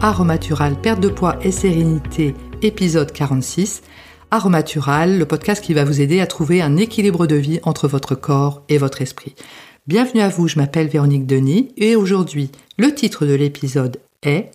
[0.00, 3.82] Aromatural, perte de poids et sérénité, épisode 46.
[4.30, 8.14] Aromatural, le podcast qui va vous aider à trouver un équilibre de vie entre votre
[8.14, 9.34] corps et votre esprit.
[9.86, 14.50] Bienvenue à vous, je m'appelle Véronique Denis et aujourd'hui, le titre de l'épisode est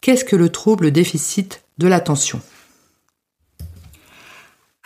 [0.00, 2.40] Qu'est-ce que le trouble déficit de l'attention?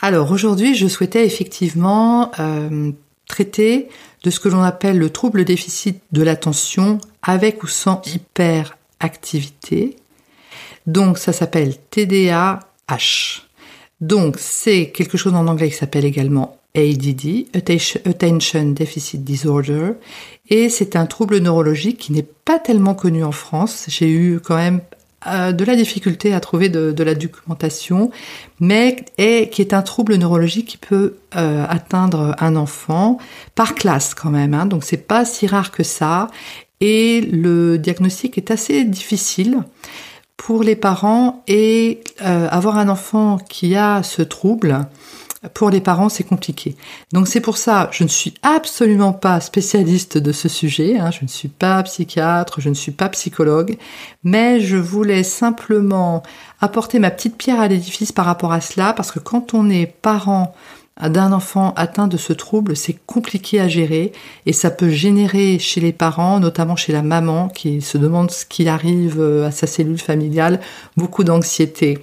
[0.01, 2.93] Alors aujourd'hui, je souhaitais effectivement euh,
[3.27, 3.89] traiter
[4.23, 8.01] de ce que l'on appelle le trouble déficit de l'attention avec ou sans
[8.99, 9.97] hyperactivité.
[10.87, 13.43] Donc ça s'appelle TDAH.
[14.01, 19.93] Donc c'est quelque chose en anglais qui s'appelle également ADD, Attention Deficit Disorder,
[20.49, 23.87] et c'est un trouble neurologique qui n'est pas tellement connu en France.
[23.89, 24.81] J'ai eu quand même
[25.27, 28.11] de la difficulté à trouver de, la documentation,
[28.61, 33.19] mais est, qui est un trouble neurologique qui peut euh, atteindre un enfant
[33.55, 34.55] par classe quand même.
[34.55, 36.29] Hein, donc c'est pas si rare que ça,
[36.81, 39.63] et le diagnostic est assez difficile
[40.37, 44.87] pour les parents et euh, avoir un enfant qui a ce trouble
[45.55, 46.77] pour les parents, c'est compliqué.
[47.13, 51.11] Donc c'est pour ça, je ne suis absolument pas spécialiste de ce sujet, hein.
[51.11, 53.77] je ne suis pas psychiatre, je ne suis pas psychologue,
[54.25, 56.23] mais je voulais simplement
[56.61, 59.87] apporter ma petite pierre à l'édifice par rapport à cela, parce que quand on est
[59.87, 60.55] parent
[61.01, 64.13] d'un enfant atteint de ce trouble, c'est compliqué à gérer
[64.47, 68.45] et ça peut générer chez les parents, notamment chez la maman qui se demande ce
[68.45, 70.61] qui arrive euh, à sa cellule familiale,
[70.97, 71.99] beaucoup d'anxiété.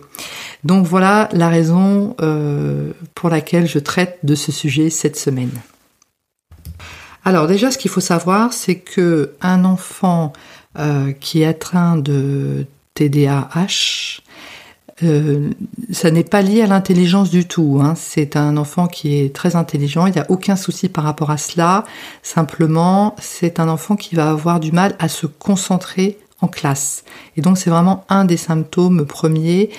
[0.63, 5.51] Donc voilà la raison euh, pour laquelle je traite de ce sujet cette semaine.
[7.25, 10.31] Alors déjà, ce qu'il faut savoir, c'est que un enfant
[10.77, 14.21] euh, qui est atteint de TDAH,
[15.03, 15.49] euh,
[15.91, 17.79] ça n'est pas lié à l'intelligence du tout.
[17.81, 17.95] Hein.
[17.95, 20.07] C'est un enfant qui est très intelligent.
[20.07, 21.83] Il n'y a aucun souci par rapport à cela.
[22.23, 27.03] Simplement, c'est un enfant qui va avoir du mal à se concentrer en classe.
[27.35, 29.69] Et donc, c'est vraiment un des symptômes premiers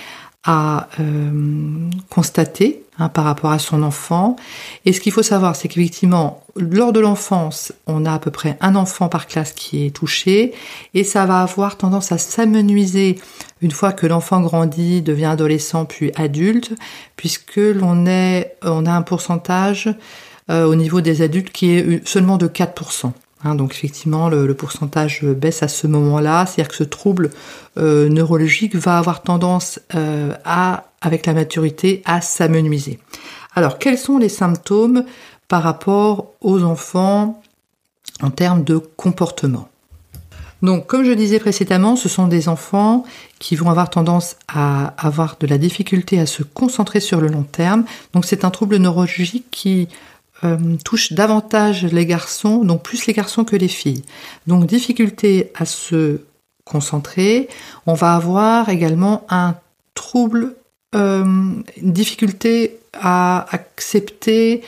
[0.49, 4.37] euh, constater hein, par rapport à son enfant.
[4.85, 8.57] Et ce qu'il faut savoir, c'est qu'effectivement, lors de l'enfance, on a à peu près
[8.61, 10.55] un enfant par classe qui est touché,
[10.95, 13.19] et ça va avoir tendance à s'amenuiser
[13.63, 16.73] une fois que l'enfant grandit, devient adolescent puis adulte,
[17.17, 19.89] puisque l'on est, on a un pourcentage
[20.51, 23.13] euh, au niveau des adultes qui est seulement de 4%.
[23.45, 27.31] Hein, donc effectivement, le, pourcentage baisse à ce moment-là, c'est-à-dire que ce trouble
[27.77, 32.99] euh, neurologique va avoir tendance euh, à, avec la maturité, à s'amenuiser.
[33.55, 35.05] Alors, quels sont les symptômes
[35.49, 37.43] par rapport aux enfants
[38.23, 39.69] en termes de comportement?
[40.63, 43.05] Donc, comme je disais précédemment, ce sont des enfants
[43.39, 47.43] qui vont avoir tendance à avoir de la difficulté à se concentrer sur le long
[47.43, 47.85] terme.
[48.15, 49.89] Donc, c'est un trouble neurologique qui
[50.45, 54.03] euh, touche davantage les garçons, donc plus les garçons que les filles.
[54.47, 56.21] Donc difficulté à se
[56.65, 57.49] concentrer.
[57.87, 59.55] On va avoir également un
[59.95, 60.55] trouble,
[60.95, 64.63] euh, une difficulté à accepter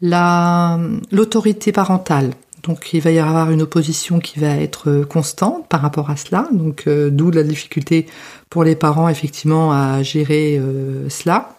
[0.00, 2.32] l'autorité parentale.
[2.64, 6.48] Donc il va y avoir une opposition qui va être constante par rapport à cela,
[6.52, 8.06] donc euh, d'où la difficulté
[8.50, 10.60] pour les parents effectivement à gérer
[11.08, 11.56] cela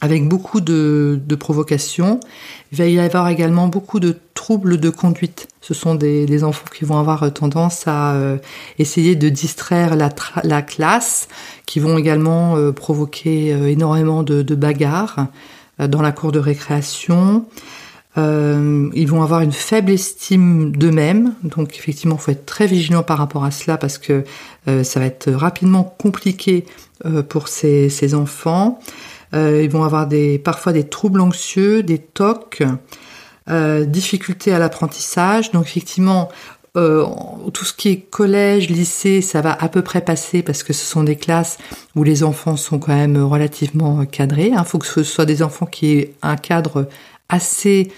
[0.00, 2.20] avec beaucoup de, provocations.
[2.72, 5.48] Il va y avoir également beaucoup de troubles de conduite.
[5.60, 8.38] Ce sont des, enfants qui vont avoir tendance à euh,
[8.78, 10.10] essayer de distraire la,
[10.44, 11.28] la, classe,
[11.66, 15.26] qui vont également euh, provoquer euh, énormément de, bagarres
[15.78, 17.46] dans la cour de récréation.
[18.16, 23.18] ils vont avoir une faible estime d'eux-mêmes, donc effectivement, il faut être très vigilant par
[23.18, 24.24] rapport à cela parce que
[24.66, 26.66] ça va être rapidement compliqué
[27.28, 28.80] pour ces enfants.
[29.34, 30.08] Euh, ils vont avoir
[30.44, 32.62] parfois des troubles anxieux, des TOC,
[33.50, 35.52] euh, difficultés à l'apprentissage.
[35.52, 36.28] Donc effectivement,
[36.76, 37.04] euh,
[37.52, 40.84] tout ce qui est collège, lycée, ça va à peu près passer parce que ce
[40.84, 41.58] sont des classes
[41.96, 44.52] où les enfants sont quand même relativement cadrés.
[44.54, 46.88] Il faut que ce soit des enfants qui aient un cadre
[47.28, 47.90] assez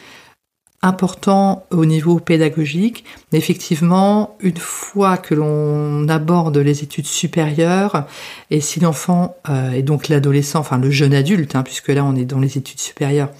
[0.83, 3.05] important au niveau pédagogique.
[3.33, 8.07] Effectivement, une fois que l'on aborde les études supérieures,
[8.51, 12.17] et si l'enfant euh, et donc l'adolescent, enfin le jeune adulte, hein, puisque là on
[12.17, 13.31] est dans les études supérieures,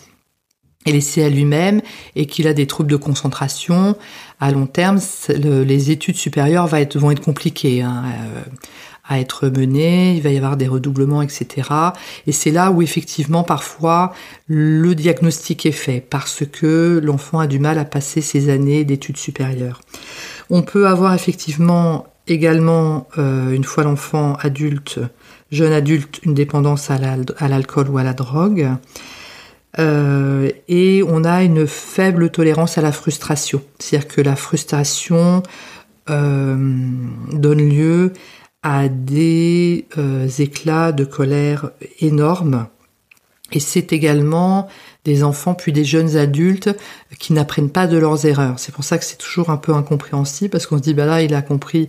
[0.87, 1.83] est laissé à lui-même
[2.17, 3.97] et qu'il a des troubles de concentration,
[4.39, 4.99] à long terme,
[5.29, 7.83] les études supérieures vont être, vont être compliquées.
[7.83, 8.43] Hein, euh,
[9.11, 11.69] à être mené, il va y avoir des redoublements, etc.
[12.29, 14.15] Et c'est là où effectivement parfois
[14.47, 19.17] le diagnostic est fait parce que l'enfant a du mal à passer ses années d'études
[19.17, 19.81] supérieures.
[20.49, 25.01] On peut avoir effectivement également, euh, une fois l'enfant adulte,
[25.51, 26.99] jeune adulte, une dépendance à
[27.49, 28.69] l'alcool ou à la drogue.
[29.81, 33.61] Euh, et on a une faible tolérance à la frustration.
[33.81, 35.43] C'est-à-dire que la frustration
[36.11, 36.57] euh,
[37.33, 38.13] donne lieu
[38.63, 39.87] à des
[40.39, 41.71] éclats de colère
[42.01, 42.67] énormes.
[43.53, 44.69] Et c'est également
[45.05, 46.71] des enfants puis des jeunes adultes
[47.19, 48.59] qui n'apprennent pas de leurs erreurs.
[48.59, 51.23] C'est pour ça que c'est toujours un peu incompréhensible parce qu'on se dit bah là
[51.23, 51.89] il a compris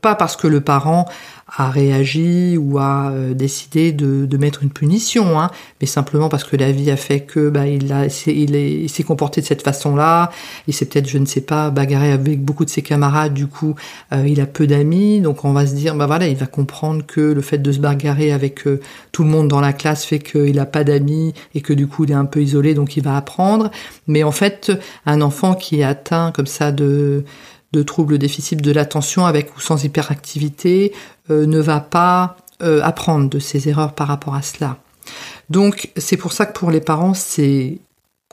[0.00, 1.06] pas parce que le parent
[1.56, 5.50] a réagi ou a euh, décidé de, de, mettre une punition, hein,
[5.80, 9.40] mais simplement parce que la vie a fait que bah, il a il s'est comporté
[9.40, 10.30] de cette façon-là,
[10.66, 13.74] il s'est peut-être je ne sais pas bagarré avec beaucoup de ses camarades, du coup
[14.12, 17.04] euh, il a peu d'amis, donc on va se dire bah voilà il va comprendre
[17.04, 18.80] que le fait de se bagarrer avec euh,
[19.12, 22.04] tout le monde dans la classe fait qu'il a pas d'amis et que du coup
[22.04, 22.74] il est un peu isolé.
[22.74, 23.70] Donc il va apprendre,
[24.06, 24.72] mais en fait
[25.06, 27.24] un enfant qui est atteint comme ça de
[27.72, 30.92] de troubles déficit de l'attention avec ou sans hyperactivité
[31.30, 34.78] euh, ne va pas euh, apprendre de ses erreurs par rapport à cela.
[35.48, 37.78] Donc c'est pour ça que pour les parents c'est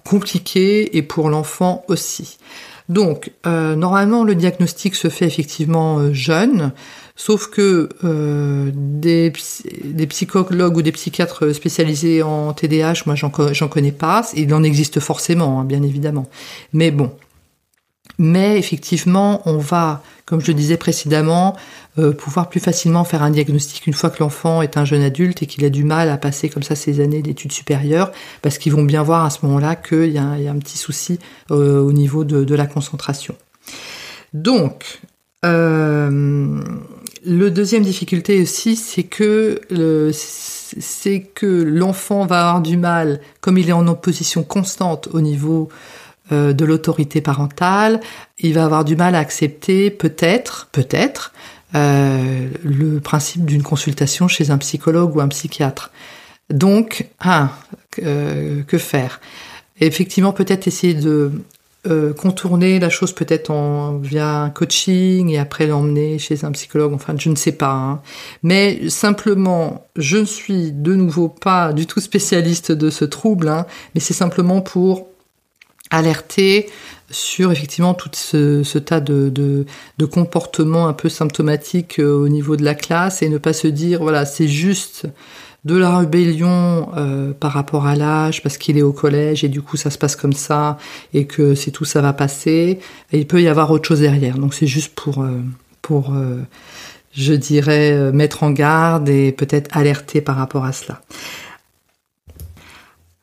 [0.04, 2.38] compliqué et pour l'enfant aussi.
[2.89, 6.72] Donc euh, normalement le diagnostic se fait effectivement jeune,
[7.16, 7.89] sauf que
[8.74, 9.34] des,
[9.84, 15.00] des, psychologues ou des psychiatres spécialisés en TDAH, moi j'en connais pas, il en existe
[15.00, 16.28] forcément, hein, bien évidemment.
[16.72, 17.12] Mais bon,
[18.17, 21.55] mais effectivement, on va, comme je le disais précédemment,
[21.99, 25.43] euh, pouvoir plus facilement faire un diagnostic une fois que l'enfant est un jeune adulte
[25.43, 28.11] et qu'il a du mal à passer comme ça ses années d'études supérieures,
[28.41, 31.19] parce qu'ils vont bien voir à ce moment-là qu'il y, a un petit souci
[31.51, 33.35] euh, au niveau de, la concentration.
[34.33, 34.99] Donc,
[35.45, 36.59] euh,
[37.25, 39.61] le deuxième difficulté aussi, c'est que
[40.79, 45.69] c'est que l'enfant va avoir du mal, comme il est en opposition constante au niveau
[46.31, 48.00] euh, de l'autorité parentale,
[48.39, 51.33] il va avoir du mal à accepter peut-être, peut-être,
[51.75, 55.91] euh, le principe d'une consultation chez un psychologue ou un psychiatre.
[56.50, 57.51] Donc, ah,
[57.91, 59.19] que faire?
[59.81, 61.31] Effectivement, peut-être essayer de
[62.18, 66.94] contourner la chose peut-être en via un coaching et après l'emmener chez un psychologue.
[66.94, 67.71] Enfin, je ne sais pas.
[67.71, 68.01] Hein.
[68.44, 73.65] Mais simplement, je ne suis de nouveau pas du tout spécialiste de ce trouble, hein,
[73.94, 75.07] mais c'est simplement pour
[75.89, 76.69] alerter
[77.10, 82.63] sur effectivement tout ce, tas de, de, comportements un peu symptomatiques euh, au niveau de
[82.63, 85.07] la classe et ne pas se dire voilà c'est juste
[85.63, 89.62] de la rébellion euh, par rapport à l'âge parce qu'il est au collège et du
[89.62, 90.78] coup ça se passe comme ça
[91.13, 92.80] et que c'est tout ça va passer
[93.12, 95.42] et il peut y avoir autre chose derrière donc c'est juste pour euh,
[95.81, 96.13] pour
[97.13, 101.01] je dirais mettre en garde et peut-être alerter par rapport à cela.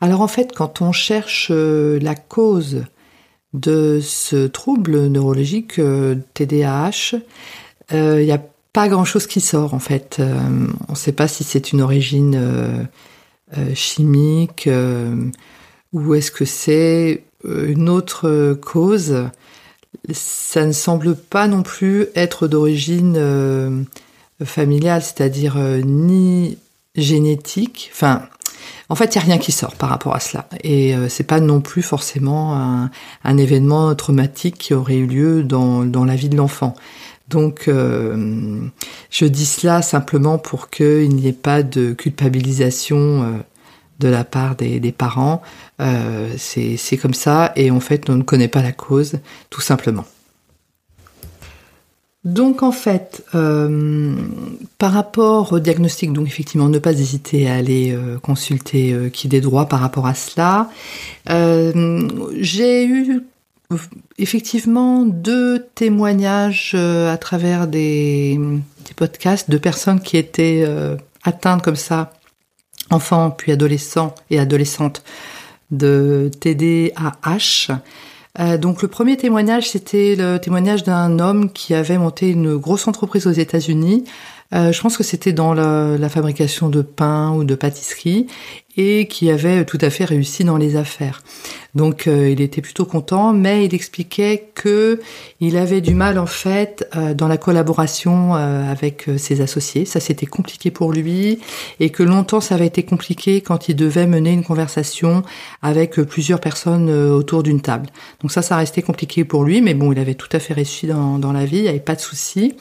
[0.05, 2.85] Alors en fait, quand on cherche euh, la cause
[3.55, 5.81] de ce trouble neurologique
[6.35, 7.17] TDAH,
[7.95, 8.43] euh, il n'y a
[8.75, 10.19] pas grand-chose qui sort en fait.
[10.21, 12.87] Euh, on ne sait pas si c'est une origine
[13.75, 14.69] chimique
[15.95, 19.31] ou est-ce que c'est une autre cause.
[20.13, 23.87] Ça ne semble pas non plus être d'origine
[24.45, 26.59] familiale, c'est-à-dire ni
[26.95, 28.29] génétique, enfin
[28.95, 30.47] en fait, il n'y a rien qui sort par rapport à cela.
[30.63, 32.55] Et euh, c'est pas non plus forcément
[33.25, 36.77] un, événement traumatique qui aurait eu lieu dans, dans la vie de l'enfant.
[37.29, 38.61] Donc, euh,
[39.11, 43.33] je dis cela simplement pour qu'il n'y ait pas de culpabilisation euh,
[43.99, 45.43] de la part des, des parents.
[46.37, 49.19] c'est comme ça, et en fait, on ne connaît pas la cause,
[49.51, 50.05] tout simplement.
[52.25, 54.15] Donc en fait, euh,
[54.79, 59.29] par rapport au diagnostic, donc effectivement, ne pas hésiter à aller euh, consulter euh, qui
[59.29, 60.71] des droits par rapport à cela.
[61.29, 63.21] J'ai eu
[64.19, 68.39] effectivement deux témoignages à travers des,
[68.87, 70.65] des, podcasts de personnes qui étaient
[71.25, 72.13] atteintes comme ça,
[72.91, 75.03] enfants puis adolescents et adolescentes
[75.71, 77.81] de TDAH.
[78.41, 82.89] Euh, donc le premier témoignage, c'était le témoignage d'un homme qui avait monté une grosse
[82.89, 84.05] entreprise aux États-Unis.
[84.53, 88.27] Euh, je pense que c'était dans la, la, fabrication de pain ou de pâtisserie
[88.77, 91.23] et qui avait tout à fait réussi dans les affaires.
[91.75, 95.01] Donc euh, il était plutôt content, mais il expliquait que
[95.41, 99.85] il avait du mal en fait euh, dans la collaboration euh, avec ses associés.
[99.85, 101.41] Ça c'était compliqué pour lui
[101.81, 105.23] et que longtemps ça avait été compliqué quand il devait mener une conversation
[105.63, 107.87] avec plusieurs personnes autour d'une table.
[108.21, 110.87] Donc ça ça restait compliqué pour lui, mais bon il avait tout à fait réussi
[110.87, 112.55] dans, dans la vie, il n'y avait pas de souci.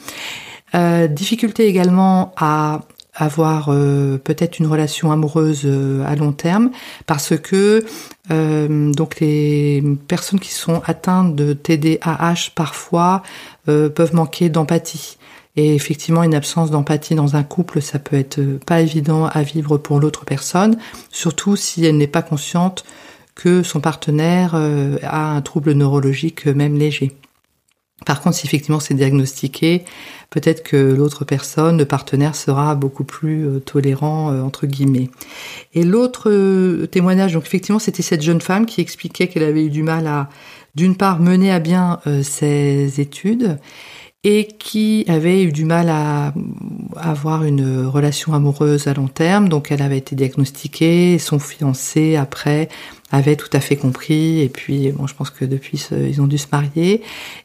[1.08, 2.80] Difficulté également à
[3.14, 6.70] avoir euh, peut-être une relation amoureuse euh, à long terme
[7.06, 7.84] parce que
[8.30, 13.22] euh, donc les personnes qui sont atteintes de TDAH parfois
[13.66, 15.16] peuvent manquer d'empathie
[15.56, 19.78] et effectivement une absence d'empathie dans un couple ça peut être pas évident à vivre
[19.78, 20.76] pour l'autre personne
[21.10, 22.84] surtout si elle n'est pas consciente
[23.34, 27.12] que son partenaire a un trouble neurologique même léger.
[28.04, 29.84] Par contre, si effectivement c'est diagnostiqué,
[30.30, 35.10] peut-être que l'autre personne, le partenaire, sera beaucoup plus euh, tolérant euh, entre guillemets.
[35.74, 39.70] Et l'autre euh, témoignage, donc effectivement, c'était cette jeune femme qui expliquait qu'elle avait eu
[39.70, 40.28] du mal à,
[40.74, 43.58] d'une part, mener à bien ses études
[44.24, 46.32] et qui avait eu du mal à
[46.96, 49.48] avoir une relation amoureuse à long terme.
[49.48, 52.68] Donc elle avait été diagnostiquée, son fiancé après
[53.14, 56.38] avait tout à fait compris et puis bon je pense que depuis ils ont dû
[56.38, 57.02] se marier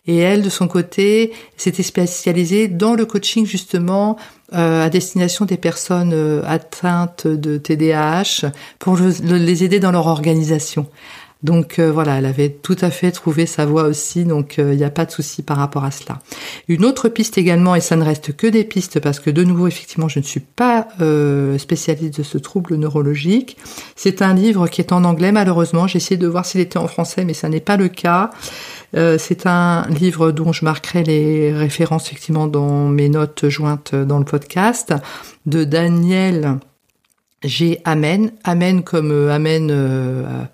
[0.07, 4.17] et elle de son côté s'était spécialisée dans le coaching justement
[4.53, 8.49] euh, à destination des personnes euh, atteintes de TDAH
[8.79, 10.87] pour les aider dans leur organisation.
[11.41, 14.83] Donc euh, voilà, elle avait tout à fait trouvé sa voie aussi, donc il n'y
[14.83, 16.19] a pas de souci par rapport à cela.
[16.67, 19.67] Une autre piste également, et ça ne reste que des pistes parce que de nouveau,
[19.67, 23.55] effectivement, je ne suis pas euh, spécialiste de ce trouble neurologique.
[23.95, 25.87] C'est un livre qui est en anglais, malheureusement.
[25.87, 28.31] J'ai essayé de voir s'il était en français, mais ça n'est pas le cas.
[28.97, 34.19] Euh, c'est un livre dont je marquerai les références effectivement dans mes notes jointes dans
[34.19, 34.93] le podcast
[35.45, 36.59] de Daniel
[37.43, 37.79] G.
[37.85, 38.33] Amen.
[38.43, 40.49] Amen comme Amen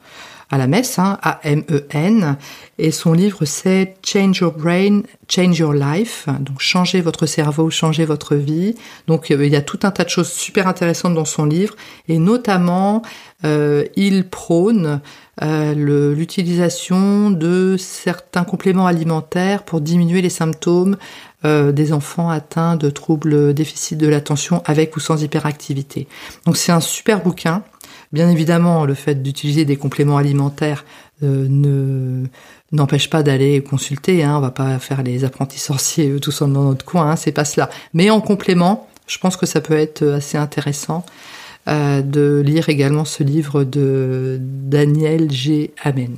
[0.52, 2.38] à la messe, hein, A-M-E-N,
[2.78, 8.06] et son livre c'est Change Your Brain, Change Your Life, donc changer votre cerveau, changer
[8.06, 8.76] votre vie.
[9.08, 11.76] Donc euh, il y a tout un tas de choses super intéressantes dans son livre,
[12.08, 13.02] et notamment
[13.44, 15.02] euh, il prône
[15.42, 15.74] euh,
[16.14, 20.98] l'utilisation de certains compléments alimentaires pour diminuer les symptômes
[21.44, 26.08] des enfants atteints de troubles déficit de l'attention avec ou sans hyperactivité.
[26.48, 27.62] Donc c'est un super bouquin.
[28.12, 30.86] Bien évidemment, le fait d'utiliser des compléments alimentaires
[31.24, 32.28] euh, ne
[32.74, 34.24] n'empêche pas d'aller consulter.
[34.24, 37.12] Hein, on va pas faire les apprentis sorciers euh, tout seul dans notre coin.
[37.12, 37.70] Hein, c'est pas cela.
[37.94, 41.06] Mais en complément, je pense que ça peut être assez intéressant
[41.70, 45.74] euh, de lire également ce livre de Daniel G.
[45.84, 46.16] Amen.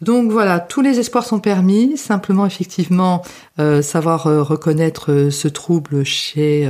[0.00, 1.98] Donc voilà, tous les espoirs sont permis.
[1.98, 3.22] Simplement, effectivement,
[3.82, 6.66] savoir reconnaître ce trouble chez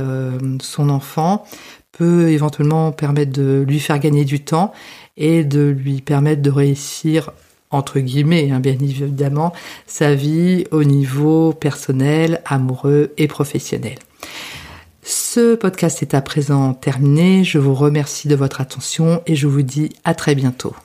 [0.59, 1.45] son enfant
[1.91, 4.73] peut éventuellement permettre de lui faire gagner du temps
[5.17, 7.31] et de lui permettre de réussir
[7.71, 9.53] entre guillemets, hein, bien évidemment,
[9.87, 13.95] sa vie au niveau personnel, amoureux et professionnel.
[15.03, 17.43] Ce podcast est à présent terminé.
[17.43, 20.75] Je vous remercie de votre attention et je vous dis à très bientôt.